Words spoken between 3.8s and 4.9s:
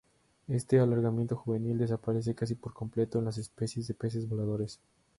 de "peces voladores".